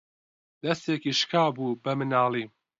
دەستێکی 0.63 1.11
شکا 1.19 1.45
بوو 1.55 1.79
بە 1.83 1.91
مناڵی 1.99 2.45